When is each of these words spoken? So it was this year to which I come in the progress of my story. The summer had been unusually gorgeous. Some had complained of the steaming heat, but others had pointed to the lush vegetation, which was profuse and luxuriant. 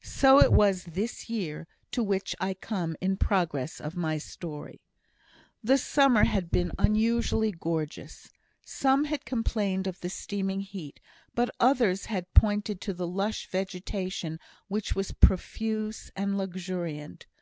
So 0.00 0.40
it 0.40 0.50
was 0.50 0.84
this 0.84 1.28
year 1.28 1.66
to 1.90 2.02
which 2.02 2.34
I 2.40 2.54
come 2.54 2.96
in 3.02 3.10
the 3.10 3.16
progress 3.18 3.82
of 3.82 3.94
my 3.94 4.16
story. 4.16 4.80
The 5.62 5.76
summer 5.76 6.24
had 6.24 6.50
been 6.50 6.72
unusually 6.78 7.52
gorgeous. 7.52 8.30
Some 8.64 9.04
had 9.04 9.26
complained 9.26 9.86
of 9.86 10.00
the 10.00 10.08
steaming 10.08 10.60
heat, 10.60 11.00
but 11.34 11.54
others 11.60 12.06
had 12.06 12.32
pointed 12.32 12.80
to 12.80 12.94
the 12.94 13.06
lush 13.06 13.46
vegetation, 13.50 14.40
which 14.68 14.94
was 14.96 15.12
profuse 15.12 16.10
and 16.16 16.38
luxuriant. 16.38 17.26